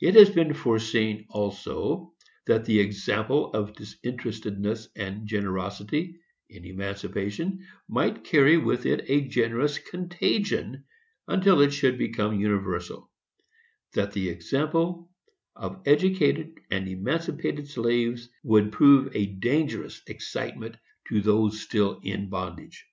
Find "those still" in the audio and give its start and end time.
21.20-22.00